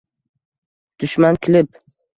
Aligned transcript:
Dushman 1.05 1.41
kilib 1.47 1.83